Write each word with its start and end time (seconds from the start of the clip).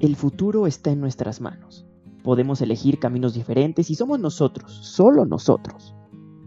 El 0.00 0.14
futuro 0.14 0.68
está 0.68 0.92
en 0.92 1.00
nuestras 1.00 1.40
manos. 1.40 1.84
Podemos 2.22 2.62
elegir 2.62 3.00
caminos 3.00 3.34
diferentes 3.34 3.90
y 3.90 3.96
somos 3.96 4.20
nosotros, 4.20 4.72
solo 4.72 5.24
nosotros, 5.24 5.92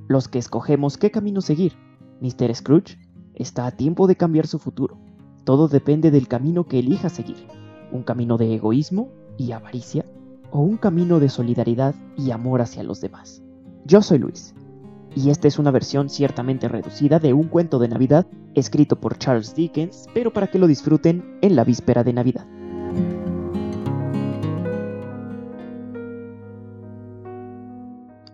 los 0.07 0.29
que 0.29 0.39
escogemos 0.39 0.97
qué 0.97 1.11
camino 1.11 1.41
seguir. 1.41 1.73
Mr. 2.21 2.55
Scrooge 2.55 2.97
está 3.35 3.65
a 3.65 3.71
tiempo 3.71 4.07
de 4.07 4.15
cambiar 4.15 4.47
su 4.47 4.57
futuro. 4.57 4.97
Todo 5.43 5.67
depende 5.67 6.11
del 6.11 6.29
camino 6.29 6.65
que 6.65 6.79
elija 6.79 7.09
seguir. 7.09 7.45
Un 7.91 8.03
camino 8.03 8.37
de 8.37 8.55
egoísmo 8.55 9.09
y 9.37 9.51
avaricia 9.51 10.05
o 10.49 10.61
un 10.61 10.77
camino 10.77 11.19
de 11.19 11.27
solidaridad 11.27 11.93
y 12.15 12.31
amor 12.31 12.61
hacia 12.61 12.83
los 12.83 13.01
demás. 13.01 13.43
Yo 13.83 14.01
soy 14.01 14.19
Luis, 14.19 14.55
y 15.13 15.29
esta 15.29 15.49
es 15.49 15.59
una 15.59 15.71
versión 15.71 16.09
ciertamente 16.09 16.69
reducida 16.69 17.19
de 17.19 17.33
un 17.33 17.49
cuento 17.49 17.79
de 17.79 17.89
Navidad 17.89 18.27
escrito 18.55 18.97
por 19.01 19.17
Charles 19.17 19.55
Dickens, 19.55 20.07
pero 20.13 20.31
para 20.31 20.47
que 20.47 20.59
lo 20.59 20.67
disfruten 20.67 21.37
en 21.41 21.57
la 21.57 21.65
víspera 21.65 22.05
de 22.05 22.13
Navidad. 22.13 22.45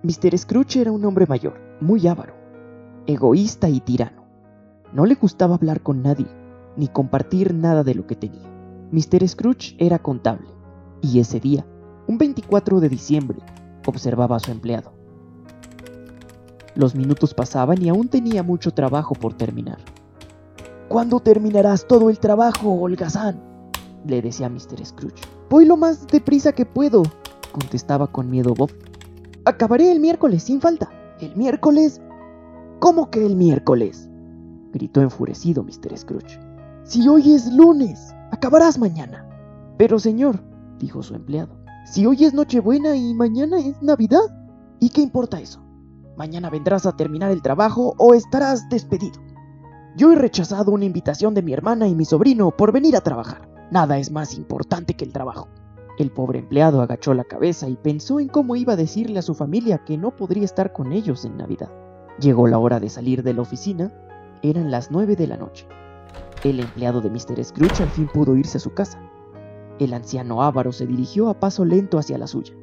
Mr. 0.07 0.37
Scrooge 0.37 0.79
era 0.79 0.93
un 0.93 1.03
hombre 1.03 1.25
mayor, 1.27 1.59
muy 1.81 2.07
avaro, 2.07 2.33
egoísta 3.07 3.67
y 3.67 3.81
tirano. 3.81 4.23
No 4.93 5.05
le 5.05 5.15
gustaba 5.15 5.55
hablar 5.55 5.81
con 5.81 6.01
nadie, 6.01 6.27
ni 6.77 6.87
compartir 6.87 7.53
nada 7.53 7.83
de 7.83 7.93
lo 7.93 8.07
que 8.07 8.15
tenía. 8.15 8.47
Mr. 8.93 9.27
Scrooge 9.27 9.75
era 9.77 9.99
contable, 9.99 10.47
y 11.01 11.19
ese 11.19 11.41
día, 11.41 11.65
un 12.07 12.17
24 12.17 12.79
de 12.79 12.87
diciembre, 12.87 13.39
observaba 13.85 14.37
a 14.37 14.39
su 14.39 14.49
empleado. 14.49 14.93
Los 16.73 16.95
minutos 16.95 17.33
pasaban 17.33 17.81
y 17.81 17.89
aún 17.89 18.07
tenía 18.07 18.43
mucho 18.43 18.71
trabajo 18.71 19.13
por 19.13 19.33
terminar. 19.33 19.79
¿Cuándo 20.87 21.19
terminarás 21.19 21.85
todo 21.85 22.09
el 22.09 22.19
trabajo, 22.19 22.71
holgazán? 22.75 23.41
le 24.05 24.21
decía 24.21 24.47
Mr. 24.47 24.85
Scrooge. 24.85 25.21
Voy 25.49 25.65
lo 25.65 25.75
más 25.75 26.07
deprisa 26.07 26.53
que 26.53 26.65
puedo, 26.65 27.03
contestaba 27.51 28.07
con 28.07 28.29
miedo 28.29 28.53
Bob. 28.53 28.71
Acabaré 29.47 29.89
el 29.93 30.01
miércoles 30.01 30.43
sin 30.43 30.59
falta. 30.59 30.89
¿El 31.21 31.33
miércoles? 31.37 32.01
¿Cómo 32.79 33.09
que 33.09 33.25
el 33.25 33.37
miércoles? 33.37 34.09
gritó 34.73 34.99
enfurecido 34.99 35.63
Mr. 35.63 35.97
Scrooge. 35.97 36.37
Si 36.83 37.07
hoy 37.07 37.31
es 37.31 37.53
lunes, 37.53 38.13
acabarás 38.31 38.77
mañana. 38.77 39.25
Pero 39.77 39.99
señor, 39.99 40.43
dijo 40.79 41.01
su 41.01 41.15
empleado, 41.15 41.57
si 41.85 42.05
hoy 42.05 42.25
es 42.25 42.33
Nochebuena 42.33 42.97
y 42.97 43.13
mañana 43.13 43.57
es 43.59 43.81
Navidad, 43.81 44.19
¿y 44.81 44.89
qué 44.89 44.99
importa 44.99 45.39
eso? 45.39 45.63
Mañana 46.17 46.49
vendrás 46.49 46.85
a 46.85 46.97
terminar 46.97 47.31
el 47.31 47.41
trabajo 47.41 47.95
o 47.97 48.13
estarás 48.15 48.67
despedido. 48.67 49.21
Yo 49.95 50.11
he 50.11 50.15
rechazado 50.17 50.73
una 50.73 50.83
invitación 50.83 51.33
de 51.33 51.41
mi 51.41 51.53
hermana 51.53 51.87
y 51.87 51.95
mi 51.95 52.03
sobrino 52.03 52.51
por 52.51 52.73
venir 52.73 52.97
a 52.97 53.01
trabajar. 53.01 53.47
Nada 53.71 53.97
es 53.97 54.11
más 54.11 54.33
importante 54.33 54.95
que 54.95 55.05
el 55.05 55.13
trabajo. 55.13 55.47
El 55.97 56.11
pobre 56.11 56.37
empleado 56.37 56.81
agachó 56.81 57.15
la 57.15 57.23
cabeza 57.23 57.67
y 57.67 57.75
pensó 57.75 58.19
en 58.19 58.27
cómo 58.27 58.55
iba 58.55 58.73
a 58.73 58.77
decirle 58.77 59.17
a 59.17 59.23
su 59.23 59.33
familia 59.33 59.83
que 59.83 59.97
no 59.97 60.15
podría 60.15 60.45
estar 60.45 60.71
con 60.71 60.91
ellos 60.91 61.25
en 61.25 61.37
Navidad. 61.37 61.71
Llegó 62.19 62.47
la 62.47 62.59
hora 62.59 62.79
de 62.79 62.89
salir 62.89 63.23
de 63.23 63.33
la 63.33 63.41
oficina, 63.41 63.91
eran 64.43 64.69
las 64.69 64.91
nueve 64.91 65.15
de 65.15 65.25
la 65.25 65.37
noche. 65.37 65.67
El 66.43 66.59
empleado 66.59 67.01
de 67.01 67.09
Mr. 67.09 67.43
Scrooge 67.43 67.81
al 67.81 67.89
fin 67.89 68.07
pudo 68.13 68.35
irse 68.35 68.59
a 68.59 68.61
su 68.61 68.73
casa. 68.75 69.01
El 69.79 69.91
anciano 69.93 70.43
avaro 70.43 70.71
se 70.71 70.85
dirigió 70.85 71.29
a 71.29 71.39
paso 71.39 71.65
lento 71.65 71.97
hacia 71.97 72.19
la 72.19 72.27
suya. 72.27 72.53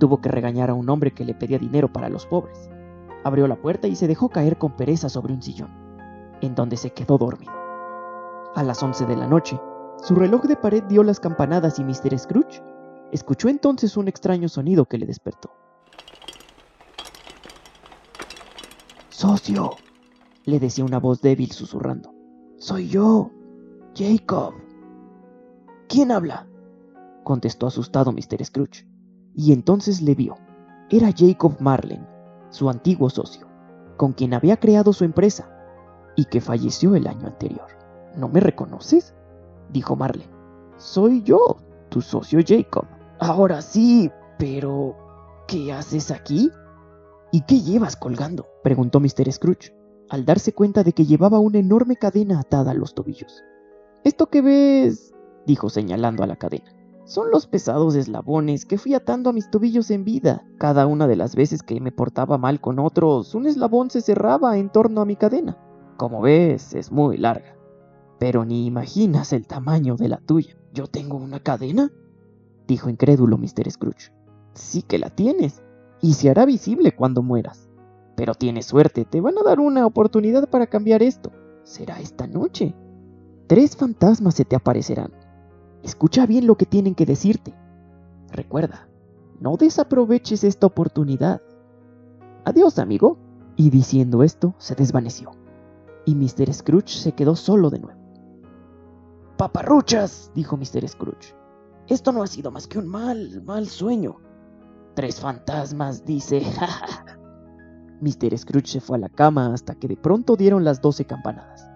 Tuvo 0.00 0.20
que 0.20 0.28
regañar 0.28 0.70
a 0.70 0.74
un 0.74 0.88
hombre 0.90 1.12
que 1.12 1.24
le 1.24 1.34
pedía 1.34 1.58
dinero 1.58 1.92
para 1.92 2.08
los 2.08 2.26
pobres. 2.26 2.68
Abrió 3.22 3.46
la 3.46 3.56
puerta 3.56 3.86
y 3.86 3.94
se 3.94 4.08
dejó 4.08 4.30
caer 4.30 4.58
con 4.58 4.76
pereza 4.76 5.08
sobre 5.08 5.32
un 5.32 5.42
sillón, 5.42 5.70
en 6.40 6.56
donde 6.56 6.76
se 6.76 6.90
quedó 6.90 7.18
dormido. 7.18 7.52
A 8.56 8.64
las 8.64 8.82
once 8.82 9.06
de 9.06 9.16
la 9.16 9.28
noche, 9.28 9.60
su 10.02 10.14
reloj 10.14 10.42
de 10.44 10.56
pared 10.56 10.82
dio 10.84 11.02
las 11.02 11.20
campanadas 11.20 11.78
y 11.78 11.84
Mr. 11.84 12.18
Scrooge 12.18 12.62
escuchó 13.12 13.48
entonces 13.48 13.96
un 13.96 14.08
extraño 14.08 14.48
sonido 14.48 14.86
que 14.86 14.98
le 14.98 15.06
despertó. 15.06 15.50
Socio, 19.08 19.72
le 20.44 20.60
decía 20.60 20.84
una 20.84 20.98
voz 20.98 21.20
débil 21.20 21.50
susurrando. 21.50 22.14
Soy 22.56 22.88
yo, 22.88 23.30
Jacob. 23.94 24.54
¿Quién 25.88 26.12
habla? 26.12 26.46
contestó 27.24 27.66
asustado 27.66 28.12
Mr. 28.12 28.44
Scrooge, 28.44 28.86
y 29.34 29.52
entonces 29.52 30.00
le 30.00 30.14
vio. 30.14 30.36
Era 30.88 31.12
Jacob 31.14 31.56
Marlen, 31.60 32.06
su 32.50 32.70
antiguo 32.70 33.10
socio, 33.10 33.46
con 33.96 34.12
quien 34.12 34.32
había 34.32 34.56
creado 34.58 34.92
su 34.92 35.04
empresa 35.04 35.50
y 36.16 36.24
que 36.24 36.40
falleció 36.40 36.94
el 36.94 37.06
año 37.06 37.26
anterior. 37.26 37.66
¿No 38.16 38.28
me 38.28 38.40
reconoces? 38.40 39.14
Dijo 39.72 39.96
Marley. 39.96 40.28
Soy 40.76 41.22
yo, 41.22 41.58
tu 41.88 42.00
socio 42.00 42.40
Jacob. 42.46 42.84
Ahora 43.20 43.62
sí, 43.62 44.10
pero... 44.38 44.96
¿Qué 45.48 45.72
haces 45.72 46.10
aquí? 46.10 46.50
¿Y 47.32 47.40
qué 47.42 47.60
llevas 47.60 47.96
colgando? 47.96 48.46
preguntó 48.62 49.00
Mr. 49.00 49.32
Scrooge, 49.32 49.74
al 50.10 50.26
darse 50.26 50.52
cuenta 50.52 50.84
de 50.84 50.92
que 50.92 51.06
llevaba 51.06 51.38
una 51.38 51.58
enorme 51.58 51.96
cadena 51.96 52.40
atada 52.40 52.72
a 52.72 52.74
los 52.74 52.94
tobillos. 52.94 53.42
Esto 54.04 54.26
que 54.26 54.42
ves, 54.42 55.14
dijo 55.46 55.70
señalando 55.70 56.22
a 56.22 56.26
la 56.26 56.36
cadena, 56.36 56.70
son 57.06 57.30
los 57.30 57.46
pesados 57.46 57.94
eslabones 57.94 58.66
que 58.66 58.76
fui 58.76 58.92
atando 58.92 59.30
a 59.30 59.32
mis 59.32 59.50
tobillos 59.50 59.90
en 59.90 60.04
vida. 60.04 60.44
Cada 60.58 60.86
una 60.86 61.06
de 61.06 61.16
las 61.16 61.34
veces 61.34 61.62
que 61.62 61.80
me 61.80 61.92
portaba 61.92 62.36
mal 62.36 62.60
con 62.60 62.78
otros, 62.78 63.34
un 63.34 63.46
eslabón 63.46 63.88
se 63.88 64.02
cerraba 64.02 64.58
en 64.58 64.68
torno 64.68 65.00
a 65.00 65.06
mi 65.06 65.16
cadena. 65.16 65.56
Como 65.96 66.20
ves, 66.20 66.74
es 66.74 66.92
muy 66.92 67.16
larga 67.16 67.57
pero 68.18 68.44
ni 68.44 68.66
imaginas 68.66 69.32
el 69.32 69.46
tamaño 69.46 69.96
de 69.96 70.08
la 70.08 70.18
tuya. 70.18 70.56
¿Yo 70.72 70.86
tengo 70.86 71.16
una 71.16 71.40
cadena? 71.40 71.90
dijo 72.66 72.90
incrédulo 72.90 73.38
Mr. 73.38 73.70
Scrooge. 73.70 74.12
Sí 74.54 74.82
que 74.82 74.98
la 74.98 75.10
tienes, 75.10 75.62
y 76.00 76.14
se 76.14 76.30
hará 76.30 76.44
visible 76.44 76.94
cuando 76.94 77.22
mueras. 77.22 77.68
Pero 78.16 78.34
tienes 78.34 78.66
suerte, 78.66 79.04
te 79.04 79.20
van 79.20 79.38
a 79.38 79.42
dar 79.42 79.60
una 79.60 79.86
oportunidad 79.86 80.48
para 80.48 80.66
cambiar 80.66 81.02
esto. 81.02 81.32
Será 81.62 82.00
esta 82.00 82.26
noche. 82.26 82.74
Tres 83.46 83.76
fantasmas 83.76 84.34
se 84.34 84.44
te 84.44 84.56
aparecerán. 84.56 85.12
Escucha 85.82 86.26
bien 86.26 86.46
lo 86.46 86.56
que 86.56 86.66
tienen 86.66 86.94
que 86.94 87.06
decirte. 87.06 87.54
Recuerda, 88.30 88.88
no 89.40 89.56
desaproveches 89.56 90.44
esta 90.44 90.66
oportunidad. 90.66 91.40
Adiós, 92.44 92.78
amigo. 92.78 93.18
Y 93.56 93.70
diciendo 93.70 94.22
esto, 94.22 94.54
se 94.58 94.74
desvaneció. 94.74 95.32
Y 96.04 96.14
Mr. 96.14 96.52
Scrooge 96.52 96.98
se 96.98 97.12
quedó 97.12 97.34
solo 97.34 97.70
de 97.70 97.80
nuevo. 97.80 97.97
Paparruchas, 99.38 100.32
dijo 100.34 100.56
Mr. 100.56 100.88
Scrooge. 100.88 101.32
Esto 101.86 102.10
no 102.10 102.24
ha 102.24 102.26
sido 102.26 102.50
más 102.50 102.66
que 102.66 102.76
un 102.76 102.88
mal, 102.88 103.40
mal 103.44 103.68
sueño. 103.68 104.16
Tres 104.94 105.20
fantasmas, 105.20 106.04
dice. 106.04 106.42
Mr. 108.00 108.36
Scrooge 108.36 108.66
se 108.66 108.80
fue 108.80 108.96
a 108.96 109.00
la 109.00 109.08
cama 109.08 109.54
hasta 109.54 109.76
que 109.76 109.86
de 109.86 109.96
pronto 109.96 110.34
dieron 110.34 110.64
las 110.64 110.80
doce 110.80 111.04
campanadas. 111.04 111.70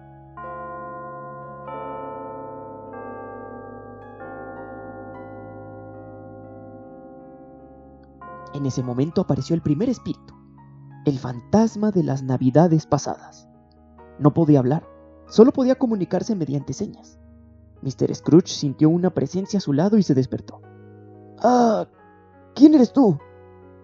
En 8.53 8.65
ese 8.65 8.83
momento 8.83 9.21
apareció 9.21 9.55
el 9.55 9.61
primer 9.61 9.87
espíritu, 9.87 10.35
el 11.05 11.17
fantasma 11.17 11.91
de 11.91 12.03
las 12.03 12.23
navidades 12.23 12.85
pasadas. 12.85 13.47
No 14.19 14.33
podía 14.33 14.59
hablar, 14.59 14.85
solo 15.27 15.53
podía 15.53 15.75
comunicarse 15.75 16.35
mediante 16.35 16.73
señas. 16.73 17.22
Mr. 17.83 18.15
Scrooge 18.15 18.47
sintió 18.47 18.89
una 18.89 19.13
presencia 19.13 19.57
a 19.57 19.61
su 19.61 19.73
lado 19.73 19.97
y 19.97 20.03
se 20.03 20.15
despertó. 20.15 20.61
Ah, 21.39 21.87
¿quién 22.55 22.73
eres 22.73 22.93
tú? 22.93 23.17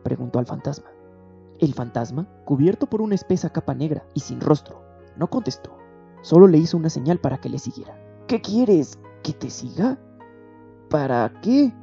preguntó 0.03 0.39
al 0.39 0.45
fantasma. 0.45 0.89
El 1.59 1.73
fantasma, 1.73 2.27
cubierto 2.45 2.87
por 2.87 3.01
una 3.01 3.15
espesa 3.15 3.49
capa 3.49 3.75
negra 3.75 4.05
y 4.13 4.21
sin 4.21 4.39
rostro, 4.39 4.81
no 5.17 5.29
contestó. 5.29 5.77
Solo 6.21 6.47
le 6.47 6.57
hizo 6.57 6.77
una 6.77 6.89
señal 6.89 7.19
para 7.19 7.39
que 7.39 7.49
le 7.49 7.59
siguiera. 7.59 7.97
¿Qué 8.27 8.41
quieres? 8.41 8.97
¿Que 9.23 9.33
te 9.33 9.49
siga? 9.49 9.99
¿Para 10.89 11.31
qué? 11.41 11.73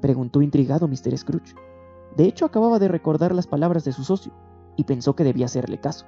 preguntó 0.00 0.40
intrigado 0.40 0.88
Mr. 0.88 1.16
Scrooge. 1.18 1.54
De 2.16 2.24
hecho, 2.24 2.46
acababa 2.46 2.78
de 2.78 2.88
recordar 2.88 3.34
las 3.34 3.46
palabras 3.46 3.84
de 3.84 3.92
su 3.92 4.04
socio 4.04 4.32
y 4.76 4.84
pensó 4.84 5.14
que 5.14 5.24
debía 5.24 5.46
hacerle 5.46 5.78
caso. 5.78 6.06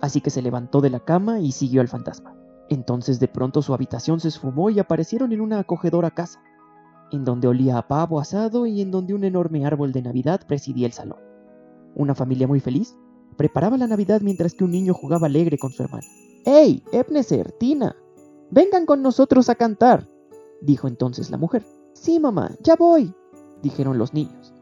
Así 0.00 0.20
que 0.20 0.30
se 0.30 0.42
levantó 0.42 0.80
de 0.80 0.90
la 0.90 1.00
cama 1.00 1.40
y 1.40 1.52
siguió 1.52 1.80
al 1.80 1.88
fantasma. 1.88 2.37
Entonces 2.68 3.18
de 3.20 3.28
pronto 3.28 3.62
su 3.62 3.72
habitación 3.72 4.20
se 4.20 4.28
esfumó 4.28 4.70
y 4.70 4.78
aparecieron 4.78 5.32
en 5.32 5.40
una 5.40 5.58
acogedora 5.58 6.10
casa, 6.10 6.42
en 7.10 7.24
donde 7.24 7.48
olía 7.48 7.78
a 7.78 7.88
pavo 7.88 8.20
asado 8.20 8.66
y 8.66 8.82
en 8.82 8.90
donde 8.90 9.14
un 9.14 9.24
enorme 9.24 9.64
árbol 9.64 9.92
de 9.92 10.02
Navidad 10.02 10.42
presidía 10.46 10.86
el 10.86 10.92
salón. 10.92 11.18
Una 11.94 12.14
familia 12.14 12.46
muy 12.46 12.60
feliz 12.60 12.96
preparaba 13.36 13.78
la 13.78 13.86
Navidad 13.86 14.20
mientras 14.20 14.52
que 14.52 14.64
un 14.64 14.72
niño 14.72 14.92
jugaba 14.92 15.26
alegre 15.26 15.58
con 15.58 15.70
su 15.70 15.82
hermana. 15.82 16.06
¡Hey, 16.44 16.82
Ebneser, 16.92 17.52
Tina! 17.52 17.96
Vengan 18.50 18.84
con 18.84 19.02
nosotros 19.02 19.48
a 19.48 19.54
cantar, 19.54 20.06
dijo 20.60 20.88
entonces 20.88 21.30
la 21.30 21.38
mujer. 21.38 21.64
Sí, 21.94 22.18
mamá, 22.18 22.50
ya 22.62 22.76
voy, 22.76 23.14
dijeron 23.62 23.98
los 23.98 24.14
niños, 24.14 24.52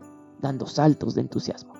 dando 0.40 0.66
saltos 0.66 1.14
de 1.14 1.22
entusiasmo. 1.22 1.74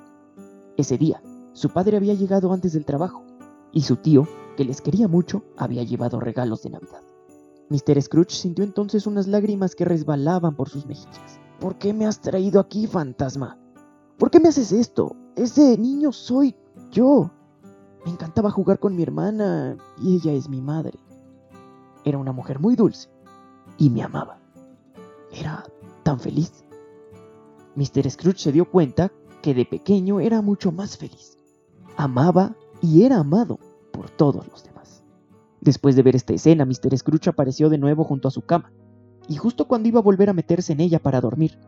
Ese 0.76 0.98
día, 0.98 1.22
su 1.52 1.70
padre 1.70 1.96
había 1.96 2.14
llegado 2.14 2.52
antes 2.52 2.72
del 2.72 2.84
trabajo, 2.84 3.24
y 3.72 3.82
su 3.82 3.96
tío 3.96 4.26
que 4.56 4.64
les 4.64 4.80
quería 4.80 5.06
mucho, 5.06 5.44
había 5.56 5.84
llevado 5.84 6.18
regalos 6.18 6.62
de 6.62 6.70
Navidad. 6.70 7.02
Mr. 7.68 8.00
Scrooge 8.02 8.34
sintió 8.34 8.64
entonces 8.64 9.06
unas 9.06 9.26
lágrimas 9.26 9.74
que 9.74 9.84
resbalaban 9.84 10.56
por 10.56 10.68
sus 10.68 10.86
mejillas. 10.86 11.38
¿Por 11.60 11.76
qué 11.76 11.92
me 11.92 12.06
has 12.06 12.20
traído 12.20 12.58
aquí, 12.58 12.86
fantasma? 12.86 13.58
¿Por 14.18 14.30
qué 14.30 14.40
me 14.40 14.48
haces 14.48 14.72
esto? 14.72 15.14
Ese 15.36 15.76
niño 15.76 16.12
soy 16.12 16.54
yo. 16.90 17.30
Me 18.04 18.12
encantaba 18.12 18.50
jugar 18.50 18.78
con 18.78 18.96
mi 18.96 19.02
hermana 19.02 19.76
y 20.00 20.16
ella 20.16 20.32
es 20.32 20.48
mi 20.48 20.60
madre. 20.60 20.98
Era 22.04 22.18
una 22.18 22.32
mujer 22.32 22.60
muy 22.60 22.76
dulce 22.76 23.08
y 23.78 23.90
me 23.90 24.02
amaba. 24.02 24.38
Era 25.32 25.64
tan 26.02 26.20
feliz. 26.20 26.64
Mr. 27.74 28.10
Scrooge 28.10 28.38
se 28.38 28.52
dio 28.52 28.70
cuenta 28.70 29.12
que 29.42 29.54
de 29.54 29.66
pequeño 29.66 30.20
era 30.20 30.40
mucho 30.40 30.72
más 30.72 30.96
feliz. 30.96 31.36
Amaba 31.96 32.54
y 32.80 33.02
era 33.02 33.18
amado 33.18 33.58
por 33.96 34.10
todos 34.10 34.46
los 34.48 34.62
demás. 34.62 35.02
Después 35.60 35.96
de 35.96 36.02
ver 36.02 36.14
esta 36.14 36.34
escena, 36.34 36.66
Mr. 36.66 36.96
Scrooge 36.96 37.30
apareció 37.30 37.70
de 37.70 37.78
nuevo 37.78 38.04
junto 38.04 38.28
a 38.28 38.30
su 38.30 38.42
cama, 38.42 38.72
y 39.26 39.36
justo 39.36 39.66
cuando 39.66 39.88
iba 39.88 40.00
a 40.00 40.02
volver 40.02 40.28
a 40.28 40.34
meterse 40.34 40.74
en 40.74 40.80
ella 40.80 41.00
para 41.00 41.20
dormir, 41.20 41.58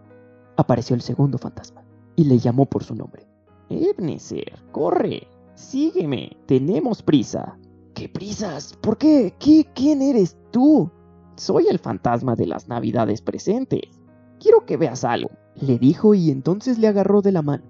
apareció 0.56 0.94
el 0.94 1.02
segundo 1.02 1.38
fantasma 1.38 1.82
y 2.14 2.24
le 2.24 2.38
llamó 2.38 2.66
por 2.66 2.84
su 2.84 2.94
nombre. 2.94 3.26
Ebenezer, 3.70 4.62
corre, 4.70 5.26
sígueme, 5.54 6.36
tenemos 6.46 7.02
prisa. 7.02 7.58
¿Qué 7.94 8.08
prisas? 8.08 8.76
¿Por 8.80 8.98
qué? 8.98 9.34
¿Qué? 9.38 9.66
¿Quién 9.74 10.02
eres 10.02 10.36
tú? 10.50 10.90
Soy 11.36 11.66
el 11.68 11.78
fantasma 11.78 12.36
de 12.36 12.46
las 12.46 12.68
navidades 12.68 13.22
presentes. 13.22 14.00
Quiero 14.38 14.66
que 14.66 14.76
veas 14.76 15.02
algo, 15.02 15.30
le 15.54 15.78
dijo 15.78 16.14
y 16.14 16.30
entonces 16.30 16.78
le 16.78 16.88
agarró 16.88 17.22
de 17.22 17.32
la 17.32 17.42
mano. 17.42 17.64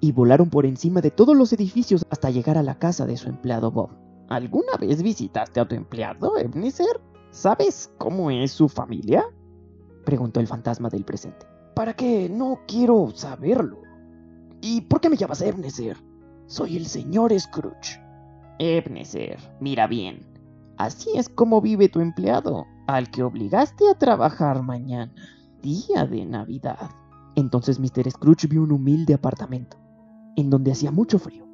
Y 0.00 0.12
volaron 0.12 0.48
por 0.48 0.66
encima 0.66 1.00
de 1.00 1.10
todos 1.10 1.36
los 1.36 1.52
edificios 1.52 2.06
hasta 2.10 2.30
llegar 2.30 2.56
a 2.56 2.62
la 2.62 2.78
casa 2.78 3.06
de 3.06 3.16
su 3.16 3.28
empleado 3.28 3.70
Bob. 3.70 3.90
¿Alguna 4.28 4.76
vez 4.80 5.02
visitaste 5.02 5.60
a 5.60 5.68
tu 5.68 5.74
empleado, 5.74 6.38
Ebenezer? 6.38 7.00
¿Sabes 7.30 7.92
cómo 7.98 8.30
es 8.30 8.52
su 8.52 8.68
familia? 8.68 9.24
preguntó 10.04 10.40
el 10.40 10.46
fantasma 10.46 10.88
del 10.88 11.04
presente. 11.04 11.46
¿Para 11.74 11.94
qué? 11.94 12.28
No 12.28 12.60
quiero 12.66 13.10
saberlo. 13.14 13.82
¿Y 14.60 14.82
por 14.82 15.00
qué 15.00 15.10
me 15.10 15.16
llamas 15.16 15.42
Ebenezer? 15.42 15.96
Soy 16.46 16.76
el 16.76 16.86
señor 16.86 17.38
Scrooge. 17.38 18.00
Ebenezer, 18.58 19.38
mira 19.60 19.86
bien. 19.86 20.26
Así 20.76 21.10
es 21.14 21.28
como 21.28 21.60
vive 21.60 21.88
tu 21.88 22.00
empleado, 22.00 22.66
al 22.86 23.10
que 23.10 23.22
obligaste 23.22 23.88
a 23.88 23.98
trabajar 23.98 24.62
mañana, 24.62 25.12
día 25.62 26.04
de 26.04 26.24
Navidad. 26.24 26.90
Entonces 27.36 27.78
Mr. 27.78 28.10
Scrooge 28.10 28.48
vio 28.48 28.62
un 28.62 28.72
humilde 28.72 29.14
apartamento, 29.14 29.76
en 30.40 30.50
donde 30.50 30.72
hacía 30.72 30.90
mucho 30.90 31.18
frío. 31.18 31.46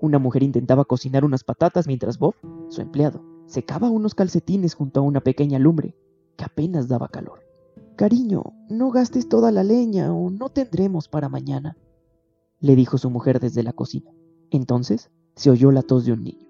Una 0.00 0.18
mujer 0.18 0.42
intentaba 0.42 0.84
cocinar 0.84 1.24
unas 1.24 1.44
patatas 1.44 1.86
mientras 1.86 2.18
Bob, 2.18 2.34
su 2.68 2.80
empleado, 2.80 3.22
secaba 3.46 3.90
unos 3.90 4.14
calcetines 4.14 4.74
junto 4.74 5.00
a 5.00 5.02
una 5.02 5.20
pequeña 5.20 5.58
lumbre 5.58 5.96
que 6.36 6.44
apenas 6.44 6.88
daba 6.88 7.08
calor. 7.08 7.40
Cariño, 7.96 8.44
no 8.68 8.90
gastes 8.90 9.28
toda 9.28 9.52
la 9.52 9.62
leña 9.62 10.12
o 10.12 10.30
no 10.30 10.48
tendremos 10.48 11.08
para 11.08 11.28
mañana, 11.28 11.76
le 12.60 12.76
dijo 12.76 12.98
su 12.98 13.10
mujer 13.10 13.40
desde 13.40 13.62
la 13.62 13.72
cocina. 13.72 14.10
Entonces 14.50 15.10
se 15.34 15.50
oyó 15.50 15.70
la 15.70 15.82
tos 15.82 16.04
de 16.04 16.12
un 16.12 16.24
niño. 16.24 16.48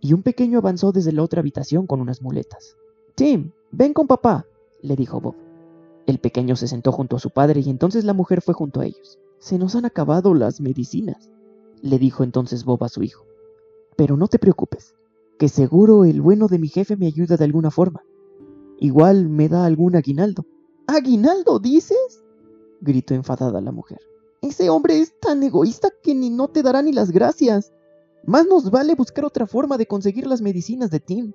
Y 0.00 0.14
un 0.14 0.22
pequeño 0.22 0.58
avanzó 0.58 0.92
desde 0.92 1.12
la 1.12 1.22
otra 1.22 1.40
habitación 1.40 1.86
con 1.86 2.00
unas 2.00 2.22
muletas. 2.22 2.76
Tim, 3.14 3.52
ven 3.70 3.92
con 3.92 4.06
papá, 4.06 4.46
le 4.80 4.96
dijo 4.96 5.20
Bob. 5.20 5.34
El 6.06 6.18
pequeño 6.18 6.56
se 6.56 6.68
sentó 6.68 6.90
junto 6.90 7.16
a 7.16 7.20
su 7.20 7.30
padre 7.30 7.60
y 7.60 7.68
entonces 7.68 8.04
la 8.04 8.14
mujer 8.14 8.40
fue 8.40 8.54
junto 8.54 8.80
a 8.80 8.86
ellos. 8.86 9.18
Se 9.40 9.58
nos 9.58 9.74
han 9.74 9.86
acabado 9.86 10.34
las 10.34 10.60
medicinas, 10.60 11.30
le 11.80 11.98
dijo 11.98 12.22
entonces 12.24 12.64
Bob 12.64 12.84
a 12.84 12.90
su 12.90 13.02
hijo. 13.02 13.24
Pero 13.96 14.16
no 14.18 14.28
te 14.28 14.38
preocupes, 14.38 14.94
que 15.38 15.48
seguro 15.48 16.04
el 16.04 16.20
bueno 16.20 16.46
de 16.46 16.58
mi 16.58 16.68
jefe 16.68 16.96
me 16.96 17.06
ayuda 17.06 17.38
de 17.38 17.44
alguna 17.44 17.70
forma. 17.70 18.04
Igual 18.78 19.30
me 19.30 19.48
da 19.48 19.64
algún 19.64 19.96
aguinaldo. 19.96 20.44
¿Aguinaldo 20.86 21.58
dices? 21.58 22.22
gritó 22.82 23.14
enfadada 23.14 23.62
la 23.62 23.72
mujer. 23.72 24.00
Ese 24.42 24.68
hombre 24.68 25.00
es 25.00 25.18
tan 25.18 25.42
egoísta 25.42 25.88
que 26.02 26.14
ni 26.14 26.28
no 26.28 26.48
te 26.48 26.62
dará 26.62 26.82
ni 26.82 26.92
las 26.92 27.10
gracias. 27.10 27.72
Más 28.26 28.46
nos 28.46 28.70
vale 28.70 28.94
buscar 28.94 29.24
otra 29.24 29.46
forma 29.46 29.78
de 29.78 29.86
conseguir 29.86 30.26
las 30.26 30.42
medicinas 30.42 30.90
de 30.90 31.00
Tim. 31.00 31.32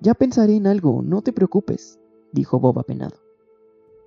Ya 0.00 0.14
pensaré 0.14 0.56
en 0.56 0.66
algo, 0.66 1.02
no 1.02 1.22
te 1.22 1.32
preocupes, 1.32 2.00
dijo 2.32 2.58
Bob 2.58 2.80
apenado. 2.80 3.16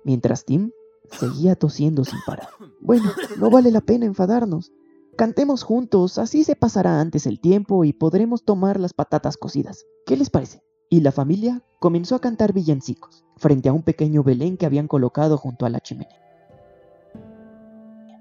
Mientras 0.04 0.44
Tim 0.44 0.70
seguía 1.10 1.54
tosiendo 1.56 2.04
sin 2.04 2.18
parar. 2.26 2.48
Bueno, 2.80 3.10
no 3.38 3.50
vale 3.50 3.70
la 3.70 3.80
pena 3.80 4.06
enfadarnos. 4.06 4.72
Cantemos 5.16 5.62
juntos, 5.64 6.18
así 6.18 6.44
se 6.44 6.54
pasará 6.54 7.00
antes 7.00 7.26
el 7.26 7.40
tiempo 7.40 7.84
y 7.84 7.92
podremos 7.92 8.44
tomar 8.44 8.78
las 8.78 8.92
patatas 8.92 9.36
cocidas. 9.36 9.84
¿Qué 10.06 10.16
les 10.16 10.30
parece? 10.30 10.62
Y 10.90 11.00
la 11.00 11.12
familia 11.12 11.62
comenzó 11.80 12.14
a 12.14 12.20
cantar 12.20 12.52
villancicos 12.52 13.24
frente 13.36 13.68
a 13.68 13.72
un 13.72 13.82
pequeño 13.82 14.22
Belén 14.22 14.56
que 14.56 14.66
habían 14.66 14.88
colocado 14.88 15.36
junto 15.36 15.66
a 15.66 15.70
la 15.70 15.80
chimenea. 15.80 16.20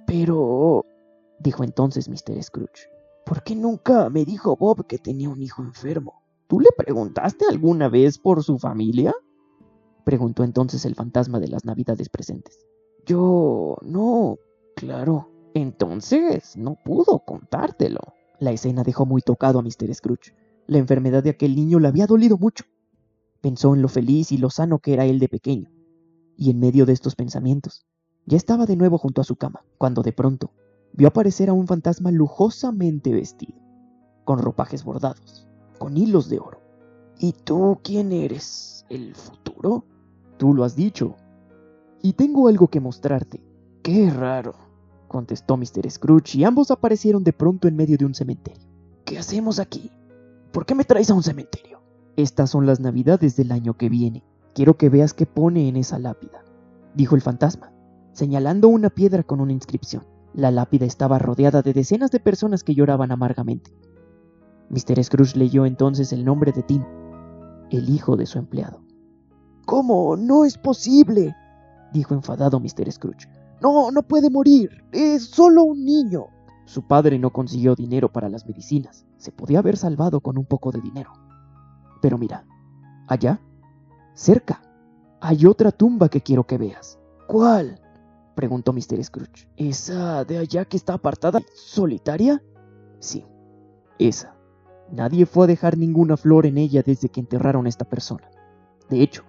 Pero, 0.08 0.86
dijo 1.40 1.64
entonces 1.64 2.10
Mr. 2.10 2.42
Scrooge, 2.42 2.90
¿por 3.26 3.44
qué 3.44 3.56
nunca 3.56 4.10
me 4.10 4.26
dijo 4.26 4.56
Bob 4.56 4.88
que 4.88 4.98
tenía 4.98 5.30
un 5.30 5.42
hijo 5.42 5.62
enfermo? 5.62 6.24
¿Tú 6.48 6.60
le 6.60 6.70
preguntaste 6.76 7.46
alguna 7.50 7.90
vez 7.90 8.18
por 8.18 8.44
su 8.44 8.58
familia? 8.58 9.14
preguntó 10.06 10.46
entonces 10.46 10.86
el 10.86 10.96
fantasma 10.96 11.40
de 11.40 11.50
las 11.50 11.66
navidades 11.66 12.08
presentes. 12.08 12.66
Yo 13.08 13.78
no, 13.84 14.38
claro. 14.76 15.32
Entonces 15.54 16.58
no 16.58 16.76
pudo 16.76 17.20
contártelo. 17.20 18.02
La 18.40 18.52
escena 18.52 18.84
dejó 18.84 19.06
muy 19.06 19.22
tocado 19.22 19.60
a 19.60 19.62
Mr. 19.62 19.96
Scrooge. 19.96 20.36
La 20.68 20.78
enfermedad 20.78 21.24
de 21.24 21.30
aquel 21.30 21.56
niño 21.56 21.80
le 21.80 21.88
había 21.88 22.06
dolido 22.06 22.38
mucho. 22.38 22.66
Pensó 23.40 23.74
en 23.74 23.82
lo 23.82 23.88
feliz 23.88 24.34
y 24.34 24.38
lo 24.38 24.50
sano 24.50 24.80
que 24.80 24.94
era 24.94 25.06
él 25.06 25.20
de 25.20 25.30
pequeño. 25.30 25.72
Y 26.36 26.52
en 26.52 26.60
medio 26.60 26.86
de 26.86 26.92
estos 26.92 27.16
pensamientos, 27.16 27.86
ya 28.26 28.36
estaba 28.36 28.66
de 28.66 28.76
nuevo 28.76 28.98
junto 28.98 29.22
a 29.22 29.24
su 29.24 29.38
cama, 29.38 29.64
cuando 29.78 30.04
de 30.04 30.12
pronto 30.12 30.52
vio 30.92 31.08
aparecer 31.08 31.50
a 31.50 31.54
un 31.54 31.66
fantasma 31.66 32.12
lujosamente 32.12 33.14
vestido, 33.14 33.58
con 34.26 34.40
ropajes 34.40 34.84
bordados, 34.84 35.48
con 35.80 35.96
hilos 35.96 36.28
de 36.28 36.40
oro. 36.40 36.60
¿Y 37.20 37.32
tú 37.32 37.80
quién 37.84 38.12
eres? 38.12 38.86
¿El 38.90 39.16
futuro? 39.16 39.86
Tú 40.38 40.54
lo 40.54 40.66
has 40.66 40.76
dicho. 40.76 41.16
Y 42.08 42.14
tengo 42.14 42.48
algo 42.48 42.70
que 42.70 42.80
mostrarte. 42.80 43.44
Qué 43.84 44.10
raro, 44.10 44.56
contestó 45.10 45.58
Mr. 45.58 45.92
Scrooge, 45.92 46.38
y 46.38 46.46
ambos 46.46 46.72
aparecieron 46.72 47.22
de 47.26 47.34
pronto 47.34 47.68
en 47.68 47.76
medio 47.76 47.98
de 47.98 48.06
un 48.06 48.16
cementerio. 48.16 48.66
¿Qué 49.04 49.18
hacemos 49.18 49.60
aquí? 49.60 49.92
¿Por 50.54 50.66
qué 50.66 50.74
me 50.74 50.86
traes 50.86 51.10
a 51.10 51.16
un 51.16 51.22
cementerio? 51.22 51.82
Estas 52.16 52.50
son 52.50 52.66
las 52.66 52.80
navidades 52.80 53.36
del 53.36 53.52
año 53.52 53.74
que 53.74 53.90
viene. 53.90 54.24
Quiero 54.56 54.78
que 54.78 54.88
veas 54.88 55.14
qué 55.14 55.26
pone 55.26 55.68
en 55.68 55.76
esa 55.76 56.00
lápida, 56.00 56.46
dijo 56.96 57.14
el 57.14 57.22
fantasma, 57.22 57.74
señalando 58.14 58.70
una 58.70 58.90
piedra 58.90 59.24
con 59.24 59.42
una 59.42 59.52
inscripción. 59.52 60.06
La 60.34 60.50
lápida 60.50 60.86
estaba 60.86 61.20
rodeada 61.20 61.62
de 61.62 61.74
decenas 61.74 62.10
de 62.12 62.22
personas 62.22 62.64
que 62.64 62.74
lloraban 62.74 63.12
amargamente. 63.12 63.74
Mr. 64.70 65.04
Scrooge 65.04 65.38
leyó 65.38 65.66
entonces 65.66 66.14
el 66.14 66.24
nombre 66.24 66.54
de 66.54 66.64
Tim, 66.64 66.86
el 67.70 67.90
hijo 67.90 68.16
de 68.16 68.28
su 68.28 68.40
empleado. 68.40 68.80
¿Cómo? 69.66 70.16
No 70.16 70.46
es 70.46 70.58
posible, 70.58 71.36
dijo 71.94 72.14
enfadado 72.14 72.60
Mr. 72.60 72.92
Scrooge. 72.92 73.28
No, 73.62 73.92
no 73.92 74.04
puede 74.04 74.30
morir. 74.30 74.84
Es 74.92 75.26
solo 75.26 75.64
un 75.64 75.84
niño. 75.84 76.28
Su 76.66 76.86
padre 76.86 77.18
no 77.18 77.32
consiguió 77.32 77.76
dinero 77.76 78.12
para 78.12 78.30
las 78.30 78.46
medicinas. 78.46 79.06
Se 79.18 79.32
podía 79.32 79.60
haber 79.60 79.78
salvado 79.78 80.20
con 80.22 80.38
un 80.38 80.46
poco 80.46 80.72
de 80.72 80.82
dinero. 80.82 81.12
Pero 82.02 82.18
mira, 82.18 82.46
allá, 83.08 83.40
cerca, 84.14 84.62
hay 85.22 85.46
otra 85.46 85.72
tumba 85.72 86.10
que 86.10 86.22
quiero 86.22 86.46
que 86.46 86.58
veas. 86.58 87.00
¿Cuál? 87.28 87.82
preguntó 88.36 88.72
Mr. 88.72 89.04
Scrooge. 89.04 89.50
¿Esa 89.56 90.24
de 90.24 90.38
allá 90.38 90.66
que 90.66 90.78
está 90.78 90.94
apartada? 90.94 91.42
¿Solitaria? 91.56 92.44
Sí, 93.00 93.26
esa. 93.98 94.36
Nadie 94.92 95.26
fue 95.26 95.46
a 95.46 95.48
dejar 95.48 95.78
ninguna 95.78 96.18
flor 96.18 96.46
en 96.46 96.58
ella 96.58 96.84
desde 96.86 97.10
que 97.10 97.20
enterraron 97.20 97.66
a 97.66 97.70
esta 97.70 97.86
persona. 97.86 98.30
De 98.90 99.02
hecho, 99.02 99.24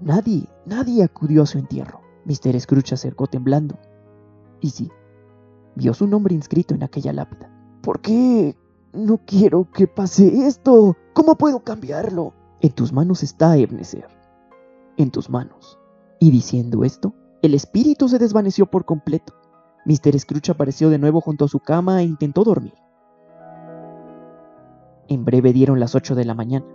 nadie, 0.00 0.48
nadie 0.64 1.02
acudió 1.02 1.42
a 1.42 1.46
su 1.46 1.58
entierro. 1.58 2.00
Mr. 2.24 2.58
Scrooge 2.60 2.94
acercó 2.94 3.26
temblando. 3.26 3.78
Y 4.60 4.70
sí, 4.70 4.90
vio 5.74 5.94
su 5.94 6.06
nombre 6.06 6.34
inscrito 6.34 6.74
en 6.74 6.82
aquella 6.82 7.12
lápida. 7.12 7.50
¿Por 7.82 8.00
qué? 8.00 8.56
No 8.92 9.18
quiero 9.18 9.70
que 9.70 9.86
pase 9.86 10.46
esto. 10.46 10.96
¿Cómo 11.12 11.36
puedo 11.36 11.60
cambiarlo? 11.60 12.32
En 12.60 12.72
tus 12.72 12.92
manos 12.92 13.22
está 13.22 13.56
Ebenezer. 13.56 14.08
En 14.96 15.10
tus 15.10 15.30
manos. 15.30 15.78
Y 16.18 16.30
diciendo 16.30 16.82
esto, 16.82 17.14
el 17.42 17.54
espíritu 17.54 18.08
se 18.08 18.18
desvaneció 18.18 18.66
por 18.66 18.84
completo. 18.84 19.34
Mr. 19.84 20.18
Scrooge 20.18 20.50
apareció 20.50 20.90
de 20.90 20.98
nuevo 20.98 21.20
junto 21.20 21.44
a 21.44 21.48
su 21.48 21.60
cama 21.60 22.00
e 22.00 22.04
intentó 22.04 22.42
dormir. 22.42 22.74
En 25.08 25.24
breve 25.24 25.52
dieron 25.52 25.78
las 25.78 25.94
ocho 25.94 26.16
de 26.16 26.24
la 26.24 26.34
mañana. 26.34 26.66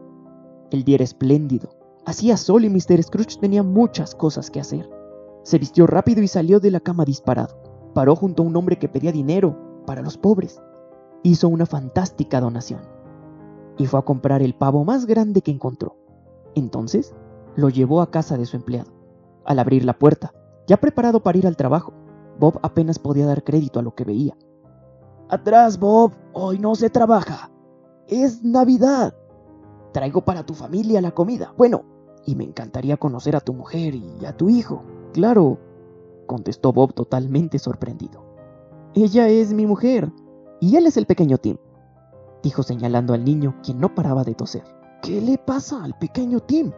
El 0.70 0.86
día 0.86 0.96
era 0.96 1.04
espléndido. 1.04 1.81
Hacía 2.06 2.38
sol 2.38 2.66
y 2.66 2.70
Mr. 2.70 3.04
Scrooge 3.04 3.40
tenía 3.40 3.64
muchas 3.64 4.16
cosas 4.16 4.50
que 4.50 4.60
hacer. 4.60 4.90
Se 5.44 5.60
vistió 5.60 5.88
rápido 5.88 6.22
y 6.22 6.28
salió 6.28 6.60
de 6.60 6.72
la 6.72 6.80
cama 6.80 7.06
disparado. 7.06 7.56
Paró 7.94 8.16
junto 8.16 8.44
a 8.44 8.46
un 8.46 8.56
hombre 8.56 8.78
que 8.80 8.90
pedía 8.90 9.12
dinero 9.12 9.84
para 9.86 10.02
los 10.02 10.18
pobres. 10.18 10.62
Hizo 11.24 11.48
una 11.50 11.66
fantástica 11.66 12.40
donación. 12.42 12.82
y 13.78 13.88
fue 13.88 14.00
a 14.00 14.04
comprar 14.04 14.44
el 14.44 14.54
pavo 14.54 14.84
más 14.84 15.06
grande 15.06 15.42
que 15.42 15.50
encontró. 15.50 15.96
Entonces, 16.56 17.16
lo 17.56 17.70
llevó 17.70 18.02
a 18.02 18.12
casa 18.12 18.38
de 18.38 18.46
su 18.46 18.56
empleado. 18.58 18.92
Al 19.46 19.60
abrir 19.60 19.86
la 19.86 19.98
puerta, 19.98 20.34
ya 20.68 20.78
preparado 20.78 21.24
para 21.24 21.38
ir 21.38 21.48
al 21.48 21.56
trabajo, 21.56 21.94
Bob 22.40 22.60
apenas 22.62 23.00
podía 23.00 23.26
dar 23.26 23.44
crédito 23.44 23.80
a 23.80 23.84
lo 23.84 23.96
que 23.96 24.04
veía. 24.04 24.38
Atrás, 25.30 25.80
Bob, 25.80 26.12
hoy 26.34 26.60
no 26.60 26.76
se 26.76 26.90
trabaja. 26.90 27.50
Es 28.08 28.44
Navidad. 28.44 29.16
Traigo 29.92 30.22
para 30.22 30.46
tu 30.46 30.54
familia 30.54 31.02
la 31.02 31.12
comida. 31.12 31.54
Bueno, 31.58 31.84
y 32.26 32.36
me 32.36 32.44
encantaría 32.44 32.98
conocer 32.98 33.36
a 33.36 33.42
tu 33.42 33.54
mujer 33.54 33.96
y 33.96 34.26
a 34.26 34.36
tu 34.36 34.50
hijo. 34.50 34.84
Claro, 35.14 35.60
contestó 36.28 36.72
Bob 36.72 36.94
totalmente 36.94 37.60
sorprendido. 37.60 38.24
Ella 38.94 39.28
es 39.28 39.54
mi 39.54 39.66
mujer, 39.66 40.12
y 40.60 40.76
él 40.76 40.86
es 40.86 40.98
el 40.98 41.06
pequeño 41.06 41.38
Tim, 41.38 41.58
dijo 42.44 42.64
señalando 42.64 43.14
al 43.14 43.24
niño, 43.24 43.56
quien 43.64 43.80
no 43.80 43.94
paraba 43.96 44.24
de 44.24 44.36
toser. 44.36 44.64
¿Qué 45.02 45.22
le 45.22 45.38
pasa 45.38 45.84
al 45.84 45.98
pequeño 45.98 46.40
Tim? 46.40 46.72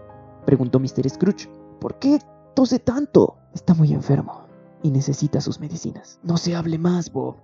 preguntó 0.46 0.80
Mr. 0.80 1.10
Scrooge. 1.10 1.50
¿Por 1.80 2.00
qué 2.00 2.20
tose 2.54 2.80
tanto? 2.80 3.36
Está 3.54 3.74
muy 3.74 3.94
enfermo 3.94 4.44
y 4.82 4.92
necesita 4.92 5.42
sus 5.42 5.60
medicinas. 5.60 6.20
No 6.24 6.38
se 6.38 6.56
hable 6.56 6.78
más, 6.78 7.12
Bob. 7.12 7.36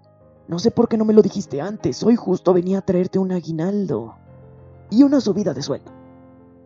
No 0.47 0.59
sé 0.59 0.71
por 0.71 0.87
qué 0.87 0.97
no 0.97 1.05
me 1.05 1.13
lo 1.13 1.21
dijiste 1.21 1.61
antes. 1.61 2.03
Hoy 2.03 2.15
justo 2.15 2.53
venía 2.53 2.79
a 2.79 2.85
traerte 2.85 3.19
un 3.19 3.31
aguinaldo 3.31 4.15
y 4.89 5.03
una 5.03 5.21
subida 5.21 5.53
de 5.53 5.61
sueldo. 5.61 5.91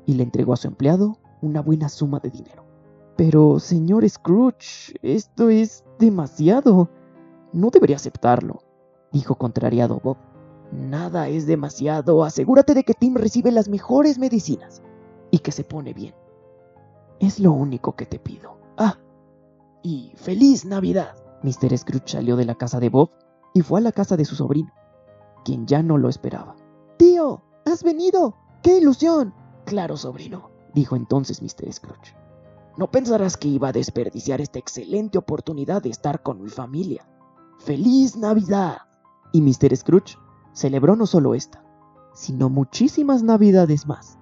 Y 0.05 0.13
le 0.13 0.23
entregó 0.23 0.53
a 0.53 0.57
su 0.57 0.67
empleado 0.67 1.17
una 1.41 1.61
buena 1.61 1.89
suma 1.89 2.19
de 2.19 2.29
dinero. 2.29 2.65
Pero, 3.15 3.59
señor 3.59 4.07
Scrooge, 4.09 4.95
esto 5.01 5.49
es 5.49 5.83
demasiado. 5.99 6.89
No 7.51 7.69
debería 7.69 7.97
aceptarlo, 7.97 8.63
dijo 9.11 9.35
contrariado 9.35 9.99
Bob. 10.03 10.17
Nada 10.71 11.27
es 11.27 11.45
demasiado. 11.45 12.23
Asegúrate 12.23 12.73
de 12.73 12.83
que 12.83 12.93
Tim 12.93 13.15
recibe 13.15 13.51
las 13.51 13.69
mejores 13.69 14.17
medicinas 14.17 14.81
y 15.29 15.39
que 15.39 15.51
se 15.51 15.63
pone 15.63 15.93
bien. 15.93 16.15
Es 17.19 17.39
lo 17.39 17.51
único 17.51 17.95
que 17.95 18.05
te 18.05 18.19
pido. 18.19 18.57
Ah, 18.77 18.97
y 19.83 20.13
feliz 20.15 20.65
Navidad. 20.65 21.15
Mr. 21.43 21.77
Scrooge 21.77 22.07
salió 22.07 22.35
de 22.35 22.45
la 22.45 22.55
casa 22.55 22.79
de 22.79 22.89
Bob 22.89 23.11
y 23.53 23.61
fue 23.61 23.79
a 23.79 23.83
la 23.83 23.91
casa 23.91 24.17
de 24.17 24.25
su 24.25 24.35
sobrino, 24.35 24.73
quien 25.45 25.67
ya 25.67 25.83
no 25.83 25.97
lo 25.97 26.09
esperaba. 26.09 26.55
Has 27.65 27.83
venido. 27.83 28.35
¡Qué 28.61 28.77
ilusión! 28.77 29.33
Claro, 29.65 29.97
sobrino, 29.97 30.51
dijo 30.73 30.95
entonces 30.95 31.41
Mr. 31.41 31.71
Scrooge. 31.71 32.15
No 32.77 32.89
pensarás 32.89 33.37
que 33.37 33.47
iba 33.47 33.69
a 33.69 33.73
desperdiciar 33.73 34.41
esta 34.41 34.59
excelente 34.59 35.17
oportunidad 35.17 35.81
de 35.81 35.89
estar 35.89 36.23
con 36.23 36.41
mi 36.41 36.49
familia. 36.49 37.07
¡Feliz 37.59 38.17
Navidad! 38.17 38.77
Y 39.31 39.41
Mr. 39.41 39.75
Scrooge 39.75 40.17
celebró 40.53 40.95
no 40.95 41.05
solo 41.05 41.35
esta, 41.35 41.63
sino 42.13 42.49
muchísimas 42.49 43.23
Navidades 43.23 43.87
más, 43.87 44.17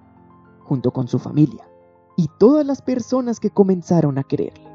junto 0.60 0.92
con 0.92 1.08
su 1.08 1.18
familia 1.18 1.68
y 2.16 2.28
todas 2.38 2.66
las 2.66 2.82
personas 2.82 3.40
que 3.40 3.50
comenzaron 3.50 4.18
a 4.18 4.24
quererle. 4.24 4.70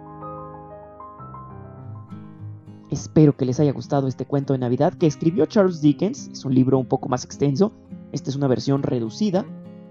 Espero 2.89 3.35
que 3.35 3.45
les 3.45 3.59
haya 3.59 3.73
gustado 3.73 4.07
este 4.07 4.25
cuento 4.25 4.53
de 4.53 4.59
Navidad 4.59 4.93
que 4.93 5.07
escribió 5.07 5.45
Charles 5.45 5.81
Dickens. 5.81 6.29
Es 6.29 6.45
un 6.45 6.55
libro 6.55 6.79
un 6.79 6.87
poco 6.87 7.09
más 7.09 7.25
extenso. 7.25 7.73
Esta 8.11 8.29
es 8.29 8.35
una 8.35 8.47
versión 8.47 8.83
reducida, 8.83 9.45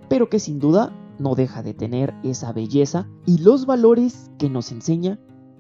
pero 0.09 0.29
que 0.29 0.39
sin 0.39 0.59
duda 0.59 0.93
no 1.19 1.35
deja 1.35 1.63
de 1.63 1.75
tener 1.75 2.15
esa 2.23 2.53
belleza 2.53 3.09
y 3.25 3.39
los 3.39 3.67
valores 3.67 4.31
que 4.39 4.51
nos 4.51 4.73
enseña 4.73 5.19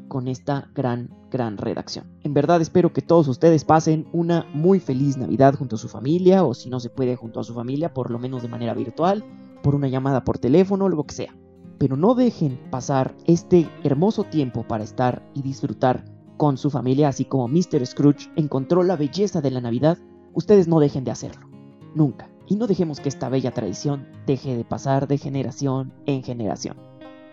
con 0.08 0.28
esta 0.28 0.70
gran, 0.74 1.10
gran 1.30 1.56
redacción. 1.56 2.06
En 2.22 2.34
verdad 2.34 2.60
espero 2.60 2.92
que 2.92 3.02
todos 3.02 3.28
ustedes 3.28 3.64
pasen 3.64 4.06
una 4.12 4.46
muy 4.54 4.80
feliz 4.80 5.16
Navidad 5.16 5.54
junto 5.54 5.76
a 5.76 5.78
su 5.78 5.88
familia 5.88 6.44
o 6.44 6.54
si 6.54 6.70
no 6.70 6.80
se 6.80 6.90
puede 6.90 7.16
junto 7.16 7.40
a 7.40 7.44
su 7.44 7.54
familia, 7.54 7.92
por 7.92 8.10
lo 8.10 8.18
menos 8.18 8.42
de 8.42 8.48
manera 8.48 8.74
virtual, 8.74 9.24
por 9.62 9.74
una 9.74 9.88
llamada 9.88 10.24
por 10.24 10.38
teléfono, 10.38 10.88
lo 10.88 11.04
que 11.04 11.14
sea. 11.14 11.36
Pero 11.78 11.96
no 11.96 12.14
dejen 12.14 12.58
pasar 12.70 13.14
este 13.26 13.68
hermoso 13.82 14.24
tiempo 14.24 14.62
para 14.62 14.84
estar 14.84 15.28
y 15.34 15.42
disfrutar 15.42 16.04
con 16.36 16.56
su 16.56 16.70
familia, 16.70 17.08
así 17.08 17.24
como 17.24 17.48
Mr. 17.48 17.84
Scrooge 17.86 18.30
encontró 18.36 18.82
la 18.82 18.96
belleza 18.96 19.40
de 19.40 19.50
la 19.50 19.60
Navidad, 19.60 19.98
ustedes 20.34 20.68
no 20.68 20.80
dejen 20.80 21.04
de 21.04 21.10
hacerlo. 21.10 21.48
Nunca. 21.94 22.28
Y 22.46 22.56
no 22.56 22.66
dejemos 22.66 23.00
que 23.00 23.08
esta 23.08 23.28
bella 23.28 23.52
tradición 23.52 24.06
deje 24.26 24.56
de 24.56 24.64
pasar 24.64 25.08
de 25.08 25.18
generación 25.18 25.92
en 26.06 26.22
generación. 26.22 26.76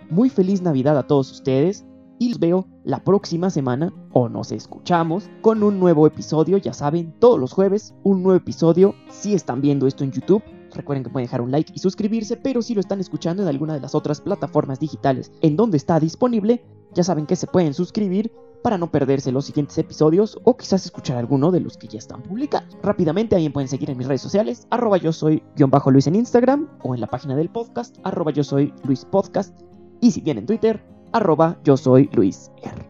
Muy 0.09 0.29
feliz 0.29 0.61
Navidad 0.61 0.97
a 0.97 1.07
todos 1.07 1.31
ustedes 1.31 1.85
y 2.19 2.29
los 2.29 2.39
veo 2.39 2.67
la 2.83 3.03
próxima 3.03 3.49
semana 3.49 3.93
o 4.11 4.29
nos 4.29 4.51
escuchamos 4.51 5.29
con 5.41 5.63
un 5.63 5.79
nuevo 5.79 6.07
episodio, 6.07 6.57
ya 6.57 6.73
saben, 6.73 7.13
todos 7.19 7.39
los 7.39 7.53
jueves 7.53 7.93
un 8.03 8.23
nuevo 8.23 8.37
episodio. 8.37 8.95
Si 9.09 9.33
están 9.33 9.61
viendo 9.61 9.87
esto 9.87 10.03
en 10.03 10.11
YouTube, 10.11 10.43
recuerden 10.73 11.03
que 11.03 11.09
pueden 11.09 11.27
dejar 11.27 11.41
un 11.41 11.51
like 11.51 11.71
y 11.75 11.79
suscribirse, 11.79 12.37
pero 12.37 12.61
si 12.61 12.73
lo 12.73 12.79
están 12.79 12.99
escuchando 12.99 13.43
en 13.43 13.49
alguna 13.49 13.73
de 13.73 13.81
las 13.81 13.95
otras 13.95 14.21
plataformas 14.21 14.79
digitales 14.79 15.31
en 15.41 15.55
donde 15.55 15.77
está 15.77 15.99
disponible, 15.99 16.63
ya 16.93 17.03
saben 17.03 17.25
que 17.25 17.35
se 17.35 17.47
pueden 17.47 17.73
suscribir 17.73 18.31
para 18.63 18.77
no 18.77 18.89
perderse 18.89 19.31
los 19.31 19.45
siguientes 19.45 19.77
episodios 19.77 20.39
o 20.43 20.57
quizás 20.57 20.85
escuchar 20.85 21.17
alguno 21.17 21.51
de 21.51 21.59
los 21.59 21.77
que 21.77 21.87
ya 21.87 21.99
están 21.99 22.23
publicados. 22.23 22.75
Rápidamente, 22.81 23.35
también 23.35 23.53
pueden 23.53 23.67
seguir 23.67 23.89
en 23.89 23.97
mis 23.97 24.07
redes 24.07 24.21
sociales, 24.21 24.67
arroba 24.71 24.97
yo 24.97 25.11
soy 25.11 25.43
guion 25.55 25.69
bajo 25.69 25.91
Luis 25.91 26.07
en 26.07 26.15
Instagram 26.15 26.67
o 26.81 26.95
en 26.95 27.01
la 27.01 27.07
página 27.07 27.35
del 27.35 27.49
podcast, 27.49 27.97
arroba 28.03 28.31
yo 28.31 28.43
soy 28.43 28.73
Luis 28.85 29.05
Podcast 29.05 29.55
y 30.01 30.11
si 30.11 30.21
bien 30.21 30.37
en 30.37 30.45
Twitter, 30.45 30.83
arroba 31.11 31.59
yo 31.63 31.77
soy 31.77 32.09
Luis 32.13 32.51
R. 32.63 32.89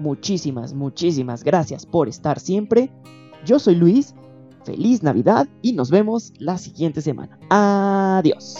Muchísimas, 0.00 0.74
muchísimas 0.74 1.44
gracias 1.44 1.86
por 1.86 2.08
estar 2.08 2.40
siempre. 2.40 2.90
Yo 3.44 3.58
soy 3.58 3.76
Luis, 3.76 4.14
feliz 4.64 5.02
Navidad 5.02 5.48
y 5.62 5.72
nos 5.72 5.90
vemos 5.90 6.32
la 6.38 6.58
siguiente 6.58 7.00
semana. 7.00 7.38
Adiós. 7.48 8.56